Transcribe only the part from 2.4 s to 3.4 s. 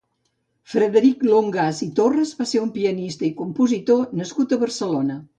ser un pianista i